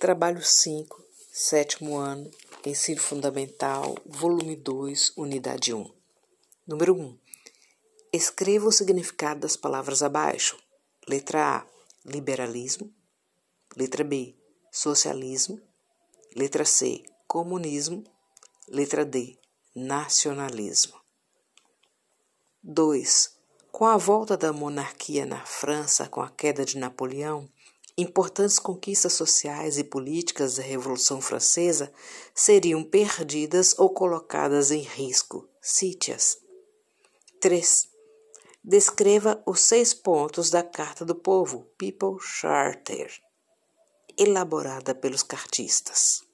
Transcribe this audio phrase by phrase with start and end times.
[0.00, 2.30] Trabalho 5, sétimo ano,
[2.64, 5.92] Ensino Fundamental, volume 2, unidade 1.
[6.66, 7.18] Número 1.
[8.10, 10.56] Escreva o significado das palavras abaixo.
[11.06, 11.66] Letra A:
[12.02, 12.90] liberalismo.
[13.76, 14.34] Letra B:
[14.72, 15.60] socialismo.
[16.34, 18.02] Letra C: comunismo.
[18.68, 19.38] Letra D:
[19.74, 20.98] nacionalismo.
[22.62, 23.36] 2.
[23.70, 27.50] Com a volta da monarquia na França com a queda de Napoleão,
[28.00, 31.92] importantes conquistas sociais e políticas da Revolução Francesa
[32.34, 35.48] seriam perdidas ou colocadas em risco.
[35.60, 36.38] Cite-as.
[37.40, 37.88] 3.
[38.62, 43.10] Descreva os seis pontos da Carta do Povo, People Charter,
[44.16, 46.29] elaborada pelos cartistas.